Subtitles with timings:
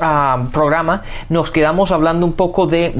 [0.00, 2.94] uh, programa nos quedamos hablando un poco de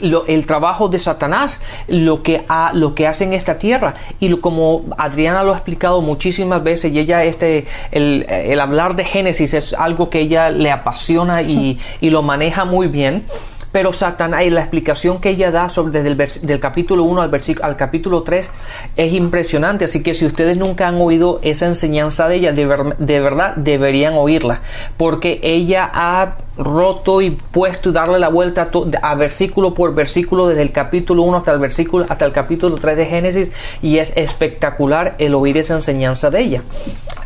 [0.00, 3.94] lo, el trabajo de Satanás, lo que, ha, lo que hace en esta tierra.
[4.18, 8.96] Y lo, como Adriana lo ha explicado muchísimas veces, y ella, este, el, el hablar
[8.96, 13.26] de Génesis es algo que ella le apasiona y, y lo maneja muy bien.
[13.74, 17.40] Pero Satanás, y la explicación que ella da sobre desde el del capítulo 1 al,
[17.60, 18.48] al capítulo 3
[18.94, 19.86] es impresionante.
[19.86, 23.56] Así que si ustedes nunca han oído esa enseñanza de ella, de, ver, de verdad
[23.56, 24.60] deberían oírla.
[24.96, 28.70] Porque ella ha roto y puesto y darle la vuelta
[29.02, 32.76] a, a, versículo por versículo desde el capítulo 1 hasta el versículo hasta el capítulo
[32.76, 33.50] 3 de Génesis
[33.82, 36.62] y es espectacular el oír esa enseñanza de ella.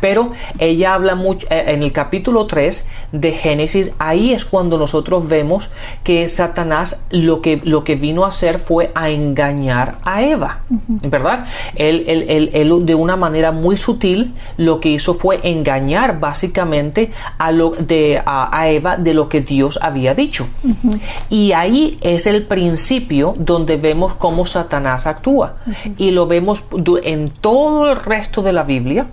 [0.01, 5.27] Pero ella habla mucho eh, en el capítulo 3 de Génesis, ahí es cuando nosotros
[5.27, 5.69] vemos
[6.03, 10.61] que Satanás lo que, lo que vino a hacer fue a engañar a Eva.
[10.87, 11.45] ¿verdad?
[11.75, 17.11] Él, él, él, él, de una manera muy sutil lo que hizo fue engañar básicamente
[17.37, 20.47] a, lo, de, a, a Eva de lo que Dios había dicho.
[20.63, 20.99] Uh -huh.
[21.29, 25.57] Y ahí es el principio donde vemos cómo Satanás actúa.
[25.65, 25.93] Uh -huh.
[25.97, 26.63] Y lo vemos
[27.03, 29.07] en todo el resto de la Biblia.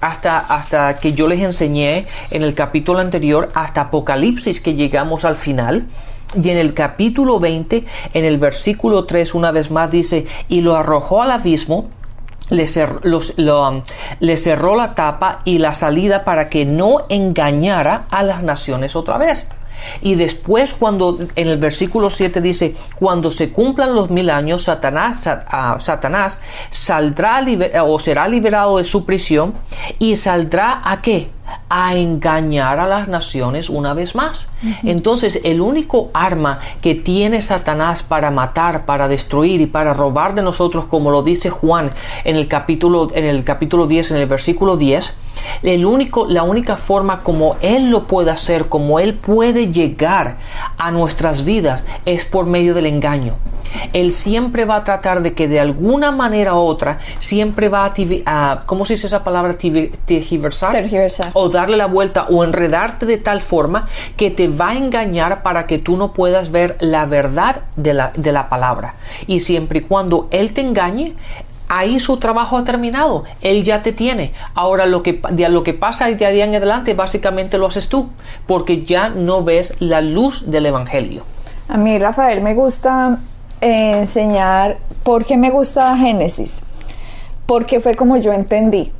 [0.00, 5.36] Hasta, hasta que yo les enseñé en el capítulo anterior, hasta Apocalipsis, que llegamos al
[5.36, 5.84] final.
[6.42, 10.74] Y en el capítulo 20, en el versículo 3, una vez más dice, y lo
[10.76, 11.90] arrojó al abismo,
[12.50, 12.66] le,
[13.50, 13.82] um,
[14.20, 19.18] le, cerró la tapa y la salida para que no engañara a las naciones otra
[19.18, 19.50] vez.
[20.02, 25.26] Y después cuando en el versículo 7 dice, cuando se cumplan los mil años, Satanás,
[25.26, 27.42] uh, Satanás saldrá
[27.84, 29.54] o será liberado de su prisión
[29.98, 31.30] y saldrá a qué?
[31.68, 34.48] A engañar a las naciones una vez más.
[34.62, 34.78] Uh -huh.
[34.84, 40.42] Entonces, el único arma que tiene Satanás para matar, para destruir y para robar de
[40.42, 41.90] nosotros, como lo dice Juan
[42.24, 45.14] en el capítulo, en el capítulo 10, en el versículo 10,
[45.62, 50.38] el único, la única forma como Él lo puede hacer, como Él puede llegar
[50.78, 53.34] a nuestras vidas, es por medio del engaño.
[53.92, 57.94] Él siempre va a tratar de que de alguna manera u otra, siempre va a,
[58.26, 59.56] a ¿cómo se dice esa palabra?
[59.56, 60.72] Tergiversar.
[60.72, 61.30] Tergiversar.
[61.34, 65.66] O darle la vuelta o enredarte de tal forma que te va a engañar para
[65.66, 68.94] que tú no puedas ver la verdad de la, de la palabra.
[69.26, 71.14] Y siempre y cuando Él te engañe,
[71.70, 73.24] ahí su trabajo ha terminado.
[73.40, 74.32] Él ya te tiene.
[74.54, 78.10] Ahora lo que, de lo que pasa de ahí en adelante básicamente lo haces tú,
[78.46, 81.22] porque ya no ves la luz del Evangelio.
[81.68, 83.20] A mí, Rafael, me gusta
[83.60, 86.62] eh, enseñar por qué me gusta Génesis.
[87.46, 88.92] Porque fue como yo entendí.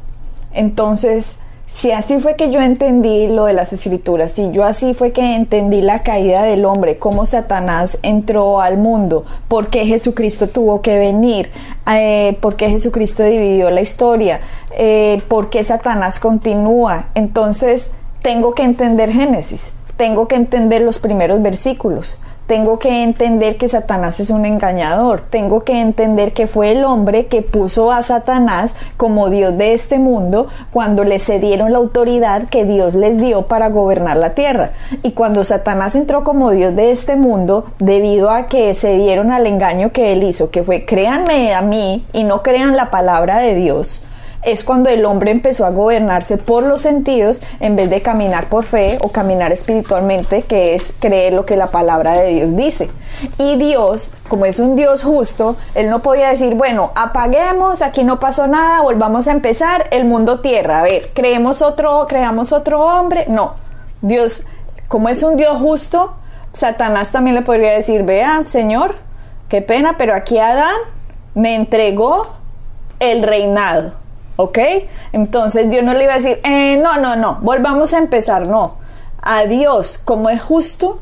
[0.52, 1.36] Entonces,
[1.72, 5.36] si así fue que yo entendí lo de las escrituras, si yo así fue que
[5.36, 10.98] entendí la caída del hombre, cómo Satanás entró al mundo, por qué Jesucristo tuvo que
[10.98, 11.52] venir,
[11.86, 14.40] eh, por qué Jesucristo dividió la historia,
[14.76, 21.40] eh, por qué Satanás continúa, entonces tengo que entender Génesis, tengo que entender los primeros
[21.40, 26.84] versículos tengo que entender que Satanás es un engañador, tengo que entender que fue el
[26.84, 32.48] hombre que puso a Satanás como Dios de este mundo cuando le cedieron la autoridad
[32.48, 34.72] que Dios les dio para gobernar la tierra.
[35.04, 39.46] Y cuando Satanás entró como Dios de este mundo, debido a que se dieron al
[39.46, 43.54] engaño que él hizo, que fue créanme a mí y no crean la palabra de
[43.54, 44.02] Dios,
[44.42, 48.64] es cuando el hombre empezó a gobernarse por los sentidos en vez de caminar por
[48.64, 52.90] fe o caminar espiritualmente, que es creer lo que la palabra de Dios dice.
[53.36, 58.18] Y Dios, como es un Dios justo, Él no podía decir, bueno, apaguemos, aquí no
[58.18, 63.26] pasó nada, volvamos a empezar, el mundo tierra, a ver, creemos otro, creamos otro hombre.
[63.28, 63.54] No,
[64.00, 64.46] Dios,
[64.88, 66.14] como es un Dios justo,
[66.52, 68.96] Satanás también le podría decir, vea, Señor,
[69.48, 70.76] qué pena, pero aquí Adán
[71.34, 72.26] me entregó
[72.98, 73.99] el reinado.
[74.40, 74.58] ¿Ok?
[75.12, 78.76] Entonces Dios no le iba a decir, eh, no, no, no, volvamos a empezar, no.
[79.20, 80.98] A Dios, como es justo,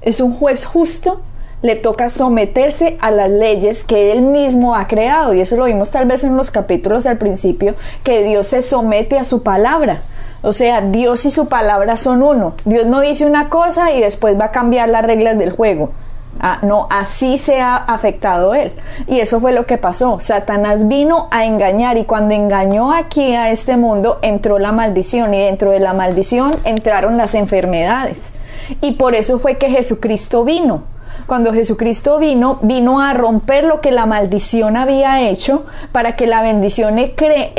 [0.00, 1.20] es un juez justo,
[1.62, 5.34] le toca someterse a las leyes que él mismo ha creado.
[5.34, 9.18] Y eso lo vimos tal vez en los capítulos al principio, que Dios se somete
[9.18, 10.02] a su palabra.
[10.42, 12.54] O sea, Dios y su palabra son uno.
[12.64, 15.90] Dios no dice una cosa y después va a cambiar las reglas del juego.
[16.38, 18.72] Ah, no, así se ha afectado él.
[19.06, 20.20] Y eso fue lo que pasó.
[20.20, 25.40] Satanás vino a engañar y cuando engañó aquí a este mundo entró la maldición y
[25.40, 28.32] dentro de la maldición entraron las enfermedades.
[28.80, 30.84] Y por eso fue que Jesucristo vino.
[31.26, 36.42] Cuando Jesucristo vino, vino a romper lo que la maldición había hecho para que la
[36.42, 36.98] bendición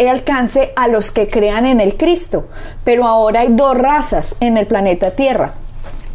[0.09, 2.47] alcance a los que crean en el Cristo.
[2.83, 5.53] Pero ahora hay dos razas en el planeta Tierra.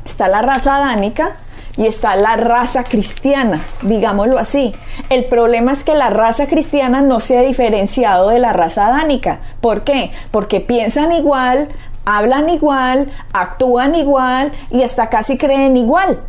[0.05, 1.37] Está la raza adánica,
[1.77, 4.75] y está la raza cristiana, digámoslo así.
[5.11, 9.41] El problema es que la raza cristiana no se ha diferenciado de la raza adánica.
[9.61, 10.11] ¿Por qué?
[10.31, 11.69] Porque piensan igual,
[12.05, 16.21] hablan igual, actúan igual y hasta casi creen igual.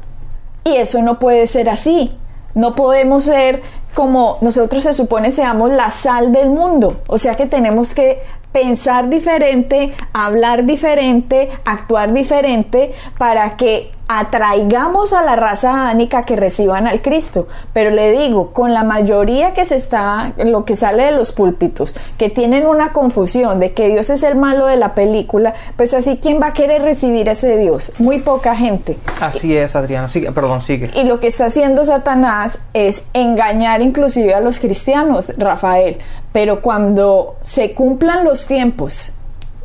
[0.64, 2.14] Y eso no puede ser así.
[2.54, 3.62] No podemos ser
[3.94, 7.02] como nosotros se supone seamos la sal del mundo.
[7.08, 8.22] O sea que tenemos que
[8.52, 16.88] pensar diferente, hablar diferente, actuar diferente para que atraigamos a la raza adánica que reciban
[16.88, 17.48] al Cristo.
[17.74, 21.94] Pero le digo, con la mayoría que se está, lo que sale de los púlpitos,
[22.18, 26.20] que tienen una confusión de que Dios es el malo de la película, pues así,
[26.22, 27.94] ¿quién va a querer recibir a ese Dios?
[28.00, 28.98] Muy poca gente.
[29.22, 30.10] Así es, Adriana.
[30.10, 30.92] Sigue, perdón, sigue.
[30.96, 35.98] Y lo que está haciendo Satanás es engañar inclusive a los cristianos, Rafael.
[36.32, 39.17] Pero cuando se cumplan los tiempos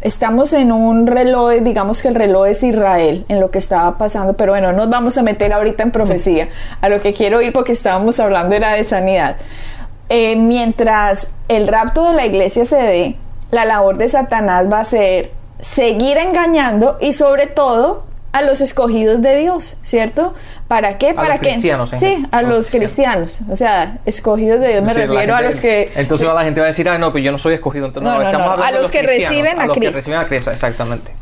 [0.02, 4.34] estamos en un reloj, digamos que el reloj es Israel, en lo que estaba pasando,
[4.34, 6.48] pero bueno, nos vamos a meter ahorita en profecía.
[6.80, 9.36] A lo que quiero ir porque estábamos hablando era de sanidad.
[10.08, 13.16] Eh, mientras el rapto de la iglesia se dé,
[13.50, 19.20] la labor de Satanás va a ser seguir engañando y sobre todo a los escogidos
[19.20, 20.34] de Dios, ¿cierto?
[20.66, 21.12] ¿Para qué?
[21.14, 25.60] Para que sí, a los cristianos, o sea, escogidos de Dios me refiero a los
[25.60, 28.10] que Entonces la gente va a decir, "Ah, no, pues yo no soy escogido." Entonces,
[28.10, 29.92] no, estamos hablando a los, que reciben a, a los Cristo.
[29.92, 31.12] que reciben a Cristo, exactamente.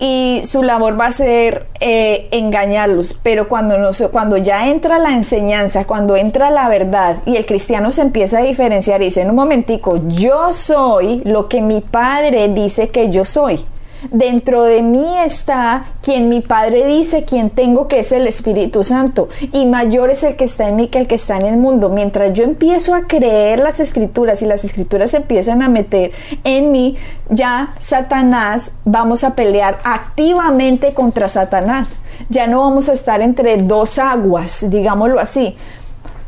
[0.00, 5.10] Y su labor va a ser eh, engañarlos, pero cuando, no, cuando ya entra la
[5.10, 9.30] enseñanza, cuando entra la verdad y el cristiano se empieza a diferenciar y dice, en
[9.30, 13.64] un momentico, yo soy lo que mi padre dice que yo soy.
[14.10, 19.28] Dentro de mí está quien mi Padre dice, quien tengo que es el Espíritu Santo.
[19.52, 21.88] Y mayor es el que está en mí que el que está en el mundo.
[21.88, 26.12] Mientras yo empiezo a creer las escrituras y las escrituras se empiezan a meter
[26.44, 26.96] en mí,
[27.28, 31.98] ya Satanás vamos a pelear activamente contra Satanás.
[32.28, 35.56] Ya no vamos a estar entre dos aguas, digámoslo así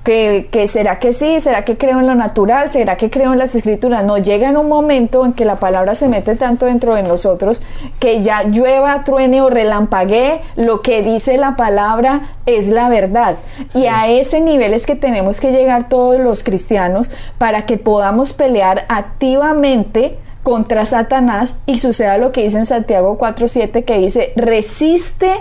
[0.05, 3.55] que, será que sí, será que creo en lo natural, será que creo en las
[3.55, 4.05] escrituras.
[4.05, 7.63] No, llega en un momento en que la palabra se mete tanto dentro de nosotros
[7.99, 13.37] que ya llueva, truene o relampaguee, lo que dice la palabra es la verdad.
[13.75, 18.33] Y a ese nivel es que tenemos que llegar todos los cristianos para que podamos
[18.33, 25.33] pelear activamente contra Satanás y suceda lo que dice en Santiago 4.7 que dice, resiste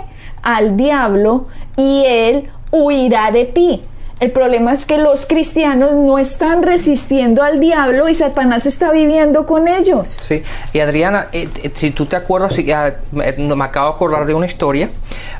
[0.42, 1.46] al diablo
[1.76, 3.82] y él huirá de ti.
[4.20, 9.46] El problema es que los cristianos no están resistiendo al diablo y Satanás está viviendo
[9.46, 10.08] con ellos.
[10.08, 10.42] Sí,
[10.74, 12.54] y Adriana, eh, eh, si tú te acuerdas,
[13.12, 14.90] me, acabo de acordar de una historia,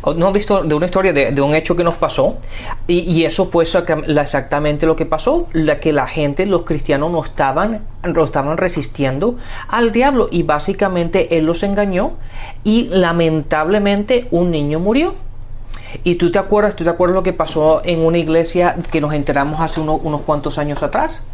[0.03, 2.39] no de, una historia, de, un hecho que nos pasó,
[2.87, 7.83] y, eso fue exactamente lo que pasó, la que la gente, los cristianos no estaban,
[8.03, 9.37] no estaban resistiendo
[9.69, 12.13] al diablo y básicamente él los engañó
[12.65, 15.15] y lamentablemente un niño murió.
[16.05, 19.13] Y tú te acuerdas, tú te acuerdas lo que pasó en una iglesia que nos
[19.13, 21.25] enteramos hace unos cuantos años atrás.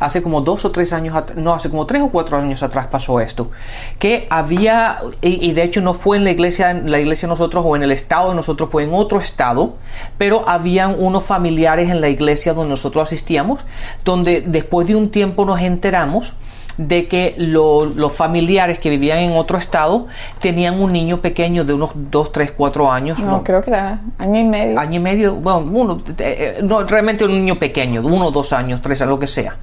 [0.00, 3.20] Hace como dos o tres años, no, hace como tres o cuatro años atrás pasó
[3.20, 3.50] esto.
[3.98, 7.76] Que había, y, de hecho no fue en la iglesia, en la iglesia nosotros o
[7.76, 9.76] en el estado de nosotros, fue en otro estado,
[10.18, 13.60] pero habían unos familiares en la iglesia donde nosotros asistíamos,
[14.04, 16.34] donde después de un tiempo nos enteramos
[16.78, 20.06] de que los familiares que vivían en otro estado
[20.40, 23.18] tenían un niño pequeño de unos 2, 3, 4 años.
[23.18, 24.78] No, creo que era año y medio.
[24.78, 28.52] Año y medio, bueno, uno, eh, eh, no, realmente un niño pequeño, de 1, 2
[28.52, 29.56] años, 3, lo que sea.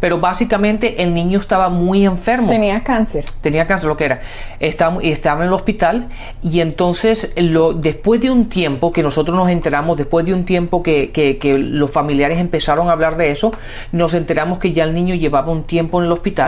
[0.00, 2.48] Pero básicamente el niño estaba muy enfermo.
[2.48, 3.24] Tenía cáncer.
[3.40, 4.20] Tenía cáncer, lo que era.
[4.60, 6.08] Estaba, y estaba en el hospital
[6.42, 10.82] y entonces lo, después de un tiempo que nosotros nos enteramos, después de un tiempo
[10.82, 13.52] que, que, que los familiares empezaron a hablar de eso,
[13.92, 16.47] nos enteramos que ya el niño llevaba un tiempo en el hospital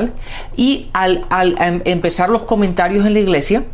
[0.56, 3.64] y al, al em, empezar los comentarios en la iglesia,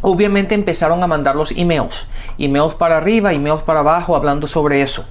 [0.00, 2.06] obviamente empezaron a mandar los emails,
[2.38, 5.04] emails para arriba, emails para abajo, hablando sobre eso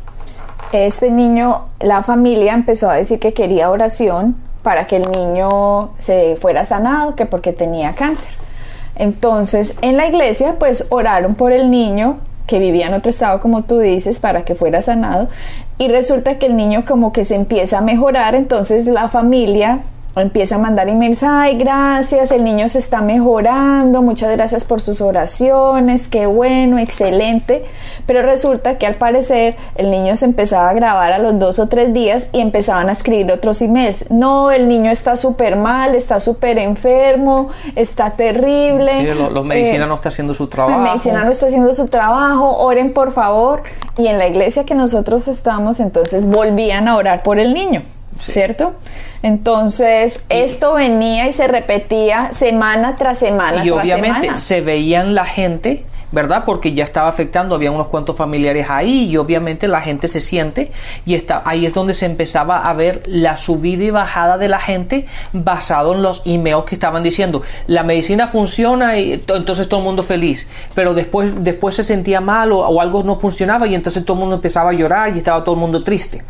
[0.83, 6.37] este niño, la familia empezó a decir que quería oración para que el niño se
[6.41, 8.31] fuera sanado, que porque tenía cáncer.
[8.95, 13.63] Entonces, en la iglesia, pues oraron por el niño que vivía en otro estado, como
[13.63, 15.27] tú dices, para que fuera sanado.
[15.77, 19.83] Y resulta que el niño como que se empieza a mejorar, entonces la familia
[20.21, 25.01] empieza a mandar emails, ay, gracias, el niño se está mejorando, muchas gracias por sus
[25.01, 27.65] oraciones, qué bueno, excelente.
[28.05, 31.67] Pero resulta que al parecer el niño se empezaba a grabar a los dos o
[31.67, 34.09] tres días y empezaban a escribir otros emails.
[34.09, 39.13] No, el niño está súper mal, está súper enfermo, está terrible.
[39.15, 40.79] los, medicina eh, no está haciendo su trabajo.
[40.79, 43.63] La medicina no está haciendo su trabajo, oren por favor.
[43.97, 47.83] Y en la iglesia que nosotros estamos, entonces volvían a orar por el niño.
[48.19, 48.75] ¿Cierto?
[49.23, 53.65] Entonces, esto venía y se repetía semana tras semana.
[53.65, 56.43] Y obviamente se veían la gente ¿verdad?
[56.45, 60.71] Porque ya estaba afectando, había unos cuantos familiares ahí y obviamente la gente se siente
[61.05, 64.59] y está, ahí es donde se empezaba a ver la subida y bajada de la
[64.59, 69.85] gente basado en los emails que estaban diciendo, la medicina funciona y entonces todo el
[69.85, 74.15] mundo feliz, pero después, después se sentía mal o, algo no funcionaba y entonces todo
[74.15, 76.23] el mundo empezaba a llorar y estaba todo el mundo triste,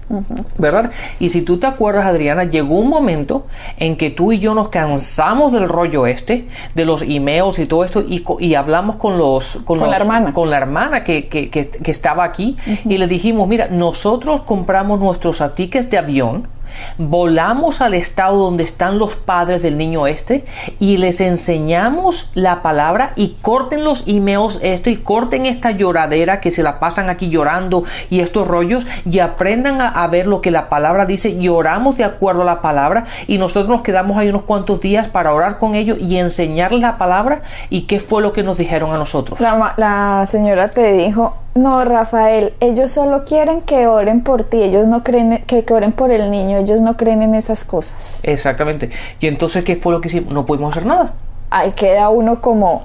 [0.58, 0.90] ¿verdad?
[1.20, 3.46] Y si tú te acuerdas, Adriana, llegó un momento
[3.78, 7.84] en que tú y yo nos cansamos del rollo este, de los emails y todo
[7.84, 11.92] esto y, y hablamos con los con, la hermana, con la hermana que, que, que,
[11.92, 16.48] estaba aquí y le dijimos, mira, nosotros compramos nuestros tickets de avión
[16.98, 20.46] volamos al estado donde están los padres del niño este
[20.80, 26.52] y les enseñamos la palabra y corten los emails esto y corten esta lloradera que
[26.52, 30.70] se la pasan aquí llorando y estos rollos y aprendan a, ver lo que la
[30.70, 34.82] palabra dice lloramos de acuerdo a la palabra y nosotros nos quedamos ahí unos cuantos
[34.82, 38.58] días para orar con ellos y enseñarles la palabra y qué fue lo que nos
[38.58, 39.40] dijeron a nosotros.
[39.40, 45.04] La señora te dijo, no, Rafael, ellos solo quieren que oren por ti, ellos no
[45.04, 48.20] creen que, oren por el niño, ellos no creen en esas cosas.
[48.24, 48.90] Exactamente.
[49.22, 50.34] Y entonces, ¿qué fue lo que hicimos?
[50.34, 51.14] No pudimos hacer nada.
[51.50, 52.84] Ahí queda uno como,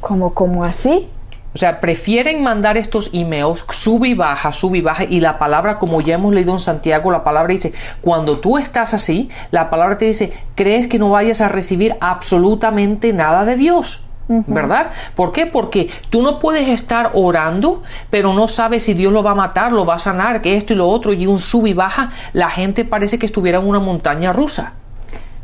[0.00, 1.08] como, como así.
[1.54, 5.78] O sea, prefieren mandar estos emails, sube y baja, sube y baja, y la palabra,
[5.78, 9.98] como ya hemos leído en Santiago, la palabra dice, cuando tú estás así, la palabra
[9.98, 14.03] te dice, crees que no vayas a recibir absolutamente nada de Dios.
[14.28, 14.90] ¿Verdad?
[15.14, 15.46] ¿Por qué?
[15.46, 19.72] Porque tú no puedes estar orando, pero no sabes si Dios lo va a matar,
[19.72, 22.48] lo va a sanar, que esto y lo otro, y un sub y baja, la
[22.48, 24.74] gente parece que estuviera en una montaña rusa.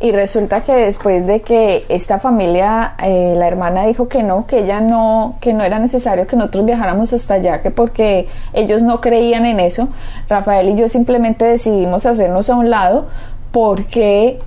[0.02, 4.60] Y resulta que después de que esta familia, eh, la hermana dijo que no, que
[4.60, 9.02] ella no, que no era necesario que nosotros viajáramos hasta allá, que porque ellos no
[9.02, 9.90] creían en eso,
[10.26, 13.08] Rafael y yo simplemente decidimos hacernos a un lado
[13.52, 14.40] porque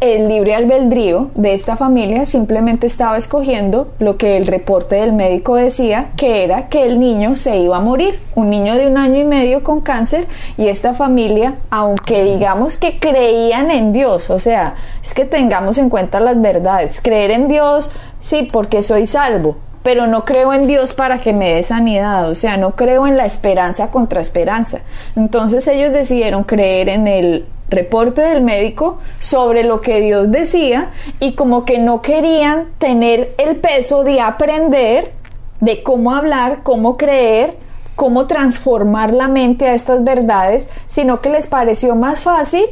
[0.00, 5.56] el libre albedrío de esta familia simplemente estaba escogiendo lo que el reporte del médico
[5.56, 9.20] decía, que era que el niño se iba a morir, un niño de un año
[9.20, 10.26] y medio con cáncer,
[10.56, 15.90] y esta familia, aunque digamos que creían en Dios, o sea, es que tengamos en
[15.90, 20.94] cuenta las verdades, creer en Dios, sí, porque soy salvo, pero no creo en Dios
[20.94, 24.80] para que me dé sanidad, o sea, no creo en la esperanza contra esperanza.
[25.14, 31.32] Entonces ellos decidieron creer en el reporte del médico sobre lo que Dios decía y
[31.32, 35.12] como que no querían tener el peso de aprender
[35.60, 37.56] de cómo hablar, cómo creer,
[37.94, 42.64] cómo transformar la mente a estas verdades, sino que les pareció más fácil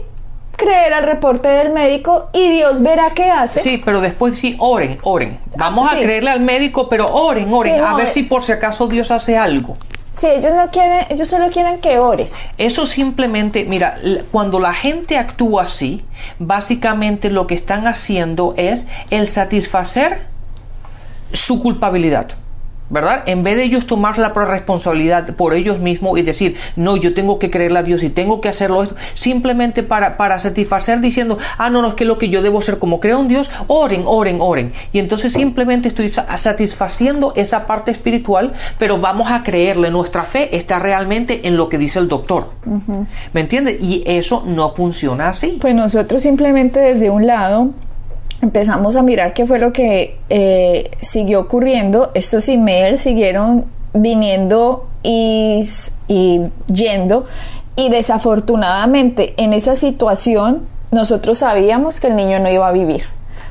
[0.56, 3.60] creer al reporte del médico y Dios verá qué hace.
[3.60, 5.38] Sí, pero después sí, oren, oren.
[5.56, 9.10] Vamos a creerle al médico, pero oren, oren, a ver si por si acaso Dios
[9.10, 9.76] hace algo.
[10.18, 12.34] Sí, ellos no quieren, ellos solo quieren que ores.
[12.58, 13.98] Eso simplemente, mira,
[14.32, 16.04] cuando la gente actúa así,
[16.40, 20.26] básicamente lo que están haciendo es el satisfacer
[21.32, 22.32] su culpabilidad.
[22.90, 23.22] ¿Verdad?
[23.26, 27.38] En vez de ellos tomar la responsabilidad por ellos mismos y decir, no, yo tengo
[27.38, 31.70] que creerle a Dios y tengo que hacerlo esto, simplemente para, para satisfacer diciendo, ah,
[31.70, 34.38] no, no, es que lo que yo debo ser como creo en Dios, oren, oren,
[34.40, 34.72] oren.
[34.92, 40.78] Y entonces simplemente estoy satisfaciendo esa parte espiritual, pero vamos a creerle, nuestra fe está
[40.78, 42.50] realmente en lo que dice el doctor.
[43.32, 43.82] ¿Me entiendes?
[43.82, 45.58] Y eso no funciona así.
[45.60, 47.70] Pues nosotros simplemente desde un lado
[48.42, 52.10] empezamos a mirar qué fue lo que eh, siguió ocurriendo.
[52.14, 55.62] Estos emails siguieron viniendo y,
[56.08, 57.26] y yendo
[57.76, 63.04] y desafortunadamente en esa situación nosotros sabíamos que el niño no iba a vivir.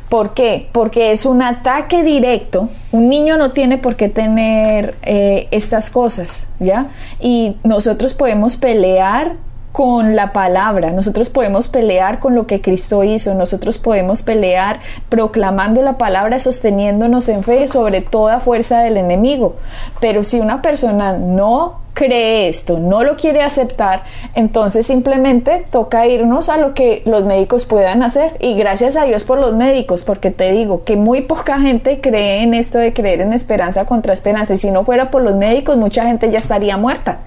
[0.09, 0.69] ¿Por qué?
[0.71, 2.69] Porque es un ataque directo.
[2.91, 6.87] Un niño no tiene por qué tener eh, estas cosas, ¿ya?
[7.19, 9.35] Y nosotros podemos pelear
[9.77, 15.83] con la palabra, nosotros podemos pelear con lo que Cristo hizo, nosotros podemos pelear proclamando
[15.83, 19.55] la palabra, sosteniéndonos en fe sobre toda fuerza del enemigo.
[20.01, 24.03] Pero si una persona no cree esto, no lo quiere aceptar,
[24.35, 28.37] entonces simplemente toca irnos a lo que los médicos puedan hacer.
[28.39, 32.43] Y gracias a Dios por los médicos, porque te digo que muy poca gente cree
[32.43, 34.53] en esto de creer en esperanza contra esperanza.
[34.53, 37.21] Y si no fuera por los médicos, mucha gente ya estaría muerta.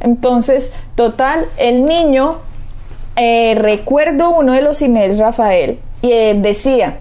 [0.00, 2.36] Entonces, total, el niño
[3.16, 6.98] eh, recuerdo uno de los emails, Rafael, y eh, decía,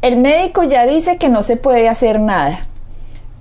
[0.00, 2.66] el médico ya dice que no se puede hacer nada.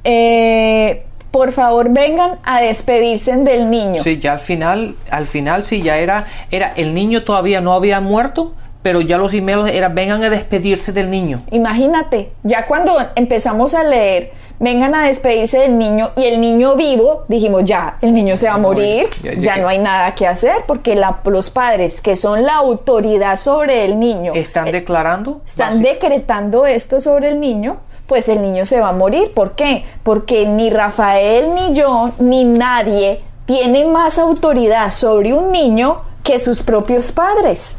[0.03, 1.04] Eh,
[1.35, 4.01] por favor vengan a despedirse del niño.
[4.01, 7.99] Sí, ya al final, al final sí, ya era, era, el niño todavía no había
[7.99, 11.43] muerto, pero ya los emails eran vengan a despedirse del niño.
[11.51, 17.25] Imagínate, ya cuando empezamos a leer, vengan a despedirse del niño y el niño vivo,
[17.27, 19.09] dijimos ya, el niño se va a morir,
[19.41, 23.99] ya, no hay nada que hacer porque los padres que son la autoridad sobre el
[23.99, 28.93] niño están declarando, están decretando esto sobre el niño pues el niño se va a
[28.93, 29.33] morir.
[29.33, 29.85] ¿Por qué?
[30.03, 36.63] Porque ni Rafael, ni yo, ni nadie tiene más autoridad sobre un niño que sus
[36.63, 37.77] propios padres.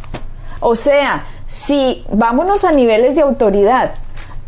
[0.60, 3.94] O sea, si vámonos a niveles de autoridad,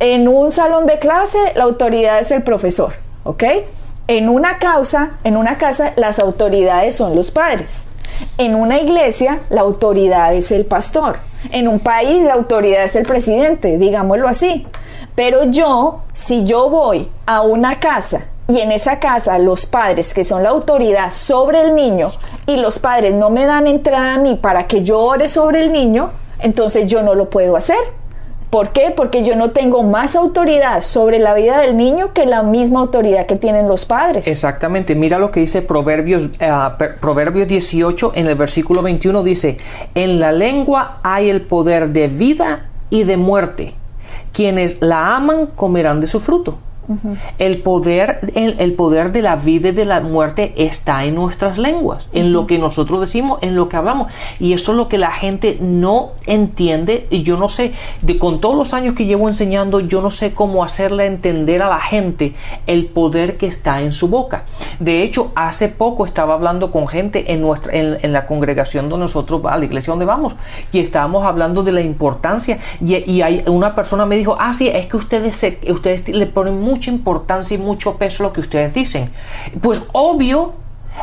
[0.00, 2.94] en un salón de clase la autoridad es el profesor,
[3.24, 3.44] ¿ok?
[4.06, 7.88] En una causa, en una casa, las autoridades son los padres.
[8.38, 11.18] En una iglesia, la autoridad es el pastor.
[11.50, 14.66] En un país, la autoridad es el presidente, digámoslo así.
[15.18, 20.22] Pero yo, si yo voy a una casa y en esa casa los padres, que
[20.22, 22.12] son la autoridad sobre el niño,
[22.46, 25.72] y los padres no me dan entrada a mí para que yo ore sobre el
[25.72, 27.80] niño, entonces yo no lo puedo hacer.
[28.48, 28.92] ¿Por qué?
[28.96, 33.26] Porque yo no tengo más autoridad sobre la vida del niño que la misma autoridad
[33.26, 34.28] que tienen los padres.
[34.28, 34.94] Exactamente.
[34.94, 36.52] Mira lo que dice Proverbios, eh,
[37.00, 39.58] Proverbios 18 en el versículo 21 dice,
[39.96, 43.74] en la lengua hay el poder de vida y de muerte.
[44.32, 46.58] Quienes la aman comerán de su fruto.
[47.38, 52.06] El poder, el, poder de la vida y de la muerte está en nuestras lenguas,
[52.12, 54.10] en lo que nosotros decimos, en lo que hablamos.
[54.40, 57.06] Y eso es lo que la gente no entiende.
[57.10, 60.32] Y yo no sé, de, con todos los años que llevo enseñando, yo no sé
[60.32, 62.34] cómo hacerle entender a la gente
[62.66, 64.44] el poder que está en su boca.
[64.80, 69.42] De hecho, hace poco estaba hablando con gente en, nuestra, en, la congregación donde nosotros,
[69.44, 70.34] a la iglesia donde vamos,
[70.72, 72.58] y estábamos hablando de la importancia.
[72.80, 76.26] Y, y hay, una persona me dijo, ah, sí, es que ustedes, se, ustedes le
[76.26, 79.10] ponen mucho mucha importancia y mucho peso lo que ustedes dicen.
[79.60, 80.54] Pues obvio,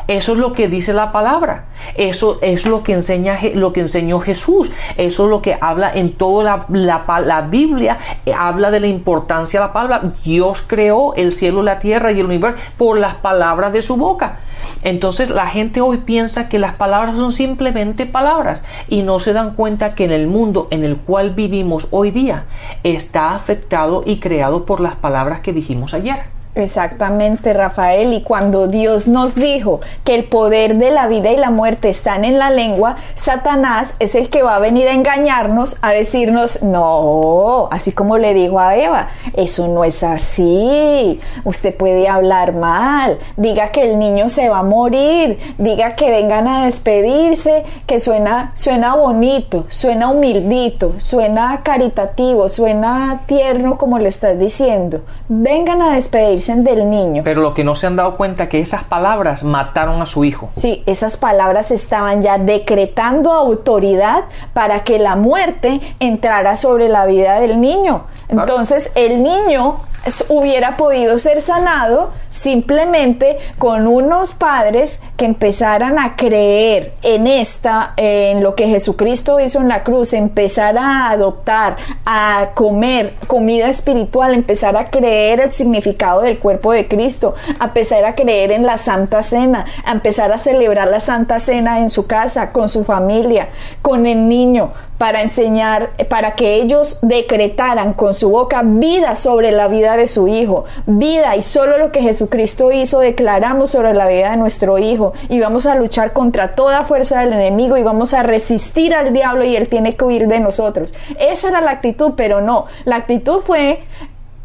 [0.08, 1.66] eso es lo que dice la palabra.
[1.96, 4.72] Eso es lo que enseña lo que enseñó Jesús.
[4.96, 7.98] Eso es lo que habla en toda la, la, Biblia.
[8.26, 10.14] Eh, habla de la importancia de la palabra.
[10.24, 14.40] Dios creó el cielo, la tierra y el universo por las palabras de su boca.
[14.84, 19.54] Entonces la gente hoy piensa que las palabras son simplemente palabras y no se dan
[19.56, 22.46] cuenta que en el mundo en el cual vivimos hoy día
[22.84, 26.36] está afectado y creado por las palabras que dijimos ayer.
[26.56, 28.14] Exactamente, Rafael.
[28.14, 32.24] Y cuando Dios nos dijo que el poder de la vida y la muerte están
[32.24, 37.68] en la lengua, Satanás es el que va a venir a engañarnos, a decirnos, no,
[37.72, 41.20] así como le dijo a Eva, eso no es así.
[41.44, 46.48] Usted puede hablar mal, diga que el niño se va a morir, diga que vengan
[46.48, 54.40] a despedirse, que suena, suena bonito, suena humildito, suena caritativo, suena tierno como le estás
[54.40, 55.02] diciendo.
[55.28, 57.24] Vengan a despedirse del niño.
[57.24, 60.50] Pero lo que no se han dado cuenta que esas palabras mataron a su hijo.
[60.52, 67.40] Sí, esas palabras estaban ya decretando autoridad para que la muerte entrara sobre la vida
[67.40, 68.06] del niño.
[68.28, 69.82] Entonces el niño
[70.30, 78.44] hubiera podido ser sanado simplemente con unos padres que empezaran a creer en esta, en
[78.44, 84.76] lo que Jesucristo hizo en la cruz, empezar a adoptar, a comer comida espiritual, empezar
[84.76, 89.24] a creer el significado del cuerpo de Cristo, a empezar a creer en la Santa
[89.24, 93.48] Cena, a empezar a celebrar la Santa Cena en su casa, con su familia,
[93.82, 99.68] con el niño, para enseñar, para que ellos decretaran con su boca vida sobre la
[99.68, 104.32] vida de su hijo, vida y solo lo que Jesucristo hizo declaramos sobre la vida
[104.32, 108.24] de nuestro hijo y vamos a luchar contra toda fuerza del enemigo y vamos a
[108.24, 110.94] resistir al diablo y él tiene que huir de nosotros.
[111.20, 113.84] Esa era la actitud, pero no, la actitud fue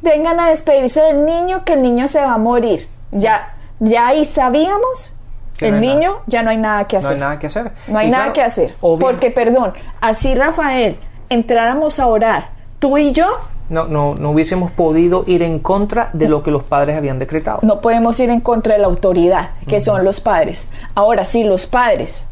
[0.03, 2.87] vengan a despedirse del niño que el niño se va a morir.
[3.13, 5.17] Ya ya ahí sabíamos
[5.61, 7.11] el niño ya no hay nada que hacer.
[7.11, 7.73] No hay nada que hacer.
[7.89, 8.75] No hay nada que hacer.
[8.81, 13.27] Porque, perdón, así Rafael, entráramos a orar, tú y yo.
[13.71, 17.61] No, no, no hubiésemos podido ir en contra de lo que los padres habían decretado.
[17.63, 20.69] No podemos ir en contra de la autoridad, que son los padres.
[20.95, 22.27] Ahora, sí, los padres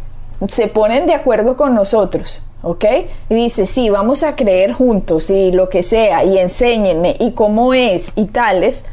[0.48, 2.84] se ponen de acuerdo con nosotros, ¿ok?
[3.30, 7.72] Y dice, sí, vamos a creer juntos y lo que sea, y enséñenme, y cómo
[7.72, 8.86] es, y tales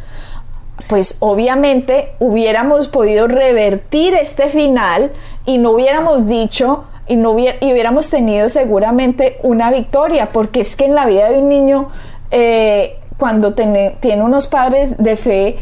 [0.88, 5.12] pues obviamente hubiéramos podido revertir este final
[5.46, 10.96] y no hubiéramos dicho y, no hubiéramos tenido seguramente una victoria, porque es que en
[10.96, 11.90] la vida de un niño,
[12.32, 15.58] eh, cuando tiene unos padres de fe,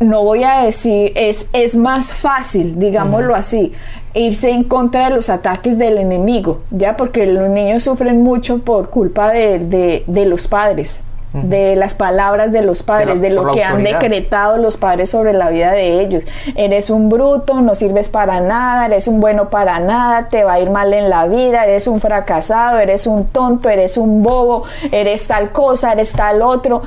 [0.00, 3.72] no voy a decir, es, es más fácil, digámoslo así,
[4.14, 6.96] irse en contra de los ataques del enemigo, ¿ya?
[6.96, 11.03] Porque los niños sufren mucho por culpa de, de los padres
[11.42, 15.50] de las palabras de los padres, de, lo que han decretado los padres sobre la
[15.50, 16.24] vida de ellos.
[16.54, 20.60] Eres un bruto, no sirves para nada, eres un bueno para nada, te va a
[20.60, 25.26] ir mal en la vida, eres un fracasado, eres un tonto, eres un bobo, eres
[25.26, 26.82] tal cosa, eres tal otro.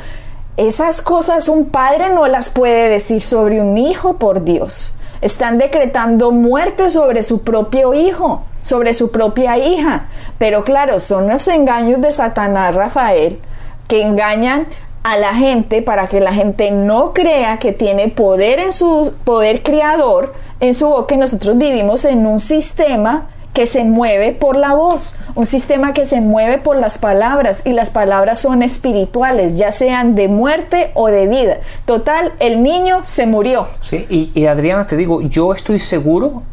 [0.55, 4.97] Esas cosas un padre no las puede decir sobre un hijo, por Dios.
[5.19, 10.05] Están decretando muerte sobre su propio hijo, sobre su propia hija.
[10.37, 13.39] Pero claro, son los engaños de Satanás, Rafael,
[13.87, 14.67] que engañan
[15.03, 19.63] a la gente para que la gente no crea que tiene poder en su poder
[19.63, 24.75] creador en su boca y nosotros vivimos en un sistema que se mueve por la
[24.75, 29.71] voz, un sistema que se mueve por las palabras y las palabras son espirituales, ya
[29.71, 31.57] sean de muerte o de vida.
[31.85, 33.67] Total, el niño se murió.
[33.81, 36.43] Sí, y, y Adriana, te digo, yo estoy seguro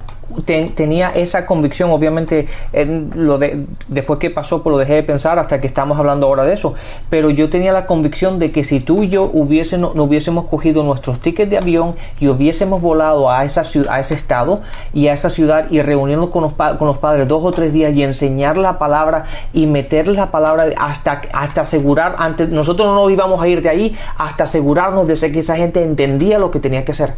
[0.42, 5.38] tenía esa convicción, obviamente, en lo de, después que pasó, pues lo dejé de pensar
[5.38, 6.75] hasta que estamos hablando ahora de eso,
[7.11, 10.85] pero yo tenía la convicción de que si tú y yo hubiésemos, no hubiésemos cogido
[10.85, 15.12] nuestros tickets de avión y hubiésemos volado a, esa ciudad, a ese estado y a
[15.12, 18.57] esa ciudad y reunirnos con los, con los padres dos o tres días y enseñar
[18.57, 23.62] la palabra y meterles la palabra hasta, hasta asegurar, antes, nosotros no íbamos a ir
[23.62, 27.14] de ahí hasta asegurarnos de que esa gente entendía lo que tenía que hacer.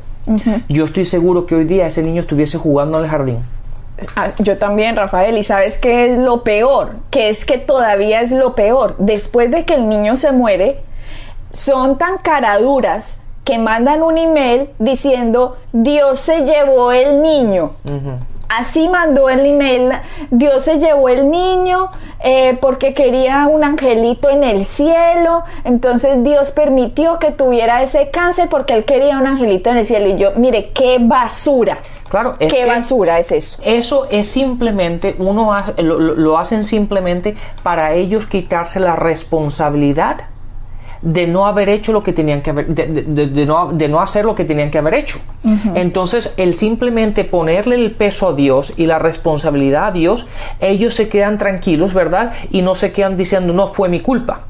[0.69, 3.39] Yo estoy seguro que hoy día ese niño estuviese jugando en el jardín.
[4.15, 8.31] Ah, yo también, Rafael, y sabes qué es lo peor, que es que todavía es
[8.31, 8.97] lo peor.
[8.99, 10.81] Después de que el niño se muere,
[11.53, 17.73] son tan caraduras que mandan un email diciendo Dios se llevó el niño.
[18.49, 19.93] Así mandó el email,
[20.31, 26.53] Dios se llevó el niño eh, porque quería un angelito en el cielo, entonces Dios
[26.53, 30.09] permitió que tuviera ese cáncer porque él quería un angelito en el cielo.
[30.09, 31.79] Y yo, mire, qué basura.
[32.09, 33.61] Claro, ¿Qué basura es eso?
[33.65, 40.19] Eso es simplemente, uno lo hacen simplemente para ellos quitarse la responsabilidad
[41.03, 44.71] de no haber hecho lo que tenían que haber, de, no, hacer lo que tenían
[44.71, 45.19] que haber hecho.
[45.75, 50.27] Entonces, el simplemente ponerle el peso a Dios y la responsabilidad a Dios,
[50.61, 52.33] ellos se quedan tranquilos, ¿verdad?
[52.51, 54.43] Y no se quedan diciendo, no fue mi culpa.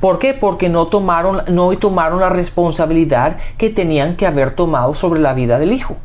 [0.00, 0.34] ¿Por qué?
[0.34, 5.58] Porque no tomaron, no tomaron la responsabilidad que tenían que haber tomado sobre la vida
[5.58, 5.96] del hijo.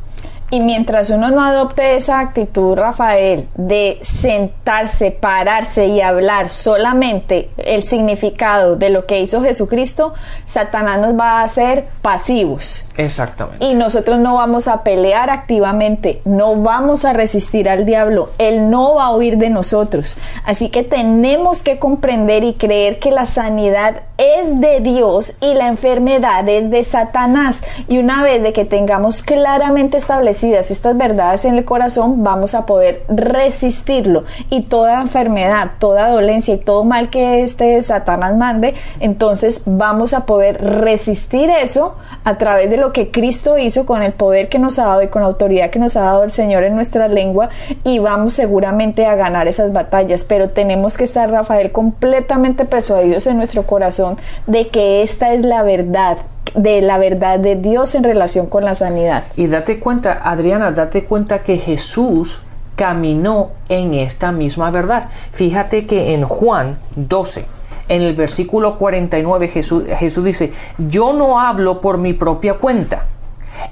[0.50, 7.84] Y mientras uno no adopte esa actitud, Rafael, de sentarse, pararse y hablar solamente el
[7.84, 10.12] significado de lo que hizo Jesucristo,
[10.44, 12.90] Satanás nos va a hacer pasivos.
[12.96, 13.64] Exactamente.
[13.64, 18.96] Y nosotros no vamos a pelear activamente, no vamos a resistir al diablo, él no
[18.96, 20.16] va a huir de nosotros.
[20.44, 25.68] Así que tenemos que comprender y creer que la sanidad es de Dios y la
[25.68, 27.64] enfermedad es de Satanás.
[27.88, 32.66] Y una vez de que tengamos claramente establecido estas verdades en el corazón, vamos a
[32.66, 34.24] poder resistirlo.
[34.50, 40.26] Y toda enfermedad, toda dolencia y todo mal que este Satanás mande, entonces vamos a
[40.26, 44.78] poder resistir eso a través de lo que Cristo hizo con el poder que nos
[44.78, 47.50] ha dado y con la autoridad que nos ha dado el Señor en nuestra lengua
[47.84, 50.24] y vamos seguramente a ganar esas batallas.
[50.24, 55.62] Pero tenemos que estar, Rafael, completamente persuadidos en nuestro corazón de que esta es la
[55.62, 56.18] verdad
[56.54, 59.24] de la verdad de Dios en relación con la sanidad.
[59.36, 62.42] Y date cuenta, Adriana, date cuenta que Jesús
[62.76, 65.08] caminó en esta misma verdad.
[65.32, 67.46] Fíjate que en Juan 12,
[67.88, 73.06] en el versículo 49, Jesús, Jesús dice, yo no hablo por mi propia cuenta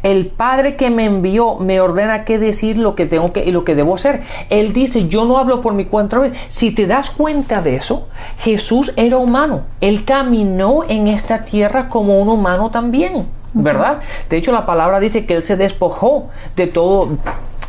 [0.03, 3.65] el Padre que me envió me ordena qué decir, lo que tengo que y lo
[3.65, 4.23] que debo hacer.
[4.51, 6.21] Él dice, yo no hablo por mi cuenta.
[6.49, 9.63] Si te das cuenta de eso, Jesús era humano.
[9.81, 14.01] Él caminó en esta tierra como un humano también, ¿verdad?
[14.29, 17.19] De hecho, la palabra dice que él se despojó de todo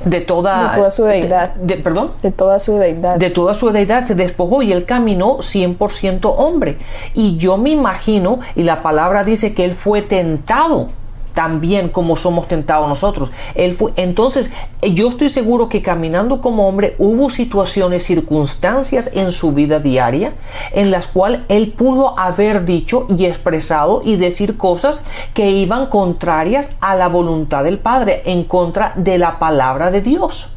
[0.06, 1.54] de toda, de toda su deidad.
[1.84, 2.12] ¿Perdón?
[2.22, 3.18] De toda su deidad.
[3.18, 6.78] De toda su deidad se despojó y él caminó 100% hombre.
[7.14, 10.90] Y yo me imagino, y la palabra dice que él fue tentado
[11.34, 13.30] también como somos tentados nosotros.
[13.56, 14.50] Él fue, entonces,
[14.82, 20.34] yo estoy seguro que caminando como hombre hubo situaciones, circunstancias en su vida diaria
[20.72, 26.76] en las cuales él pudo haber dicho y expresado y decir cosas que iban contrarias
[26.80, 30.50] a la voluntad del Padre, en contra de la palabra de Dios.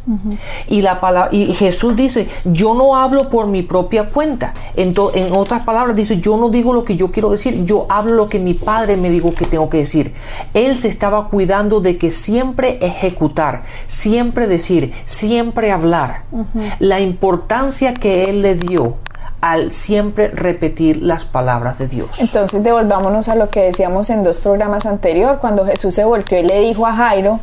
[0.69, 5.33] Y la palabra y Jesús dice, "Yo no hablo por mi propia cuenta." En, en
[5.33, 8.39] otras palabras dice, "Yo no digo lo que yo quiero decir, yo hablo lo que
[8.39, 10.15] mi Padre me dijo que tengo que decir."
[10.66, 16.23] él se estaba cuidando de que siempre ejecutar, siempre decir, siempre hablar.
[16.81, 18.97] La importancia que él le dio
[19.41, 22.19] al siempre repetir las palabras de Dios.
[22.19, 26.43] Entonces devolvámonos a lo que decíamos en dos programas anterior, cuando Jesús se volteó y
[26.43, 27.39] le dijo a Jairo,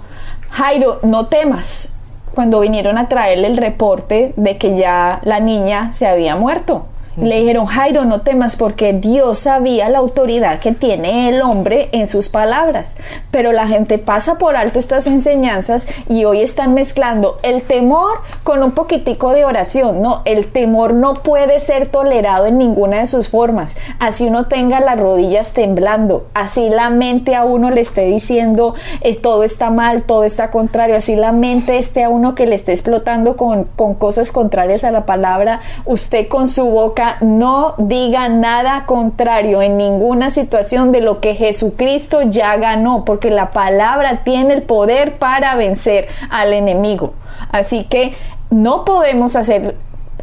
[0.49, 1.95] Jairo, no temas,
[2.33, 6.87] cuando vinieron a traerle el reporte de que ya la niña se había muerto.
[7.15, 12.07] Le dijeron, Jairo, no temas porque Dios sabía la autoridad que tiene el hombre en
[12.07, 12.95] sus palabras.
[13.31, 18.63] Pero la gente pasa por alto estas enseñanzas y hoy están mezclando el temor con
[18.63, 20.01] un poquitico de oración.
[20.01, 23.75] No, el temor no puede ser tolerado en ninguna de sus formas.
[23.99, 29.15] Así uno tenga las rodillas temblando, así la mente a uno le esté diciendo eh,
[29.15, 32.71] todo está mal, todo está contrario, así la mente esté a uno que le esté
[32.71, 38.85] explotando con, con cosas contrarias a la palabra, usted con su boca no diga nada
[38.85, 44.63] contrario en ninguna situación de lo que Jesucristo ya ganó, porque la palabra tiene el
[44.63, 47.13] poder para vencer al enemigo.
[47.51, 48.13] Así que
[48.49, 49.75] no podemos hacer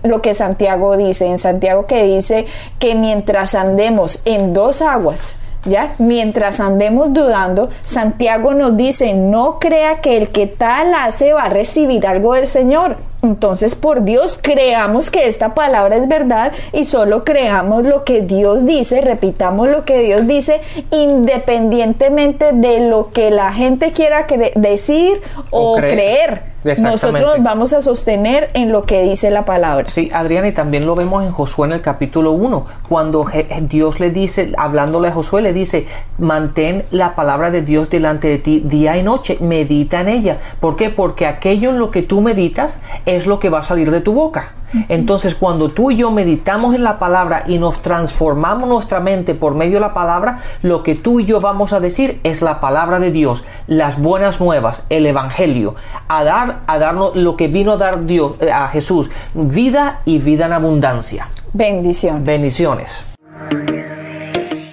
[0.03, 2.47] lo que Santiago dice, en Santiago que dice
[2.79, 5.93] que mientras andemos en dos aguas, ¿Ya?
[5.99, 11.49] Mientras andemos dudando, Santiago nos dice, no crea que el que tal hace va a
[11.51, 12.97] recibir algo del Señor.
[13.23, 18.65] Entonces, por Dios, creamos que esta palabra es verdad y solo creamos lo que Dios
[18.65, 25.77] dice, repitamos lo que Dios dice, independientemente de lo que la gente quiera decir o,
[25.77, 26.50] creer.
[26.63, 29.87] Nosotros nos vamos a sostener en lo que dice la palabra.
[29.87, 33.27] Sí, Adriana, y también lo vemos en Josué en el capítulo 1, cuando
[33.63, 35.87] Dios le dice, hablándole a Josué, le dice,
[36.19, 40.39] mantén la palabra de Dios delante de ti día y noche, medita en ella.
[40.61, 40.91] ¿Por qué?
[40.91, 44.13] Porque aquello en lo que tú meditas es lo que va a salir de tu
[44.13, 44.53] boca.
[44.89, 49.55] Entonces, cuando tú y yo meditamos en la palabra y nos transformamos nuestra mente por
[49.55, 53.01] medio de la palabra, lo que tú y yo vamos a decir es la palabra
[53.01, 55.75] de Dios, las buenas nuevas, el evangelio,
[56.09, 60.19] a dar a darnos lo que vino a dar Dios eh, a Jesús, vida y
[60.19, 61.29] vida en abundancia.
[61.53, 62.25] Bendiciones.
[62.25, 62.91] Bendiciones.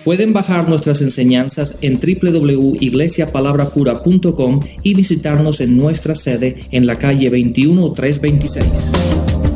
[0.03, 9.46] Pueden bajar nuestras enseñanzas en www.iglesiapalabracura.com y visitarnos en nuestra sede en la calle 21326.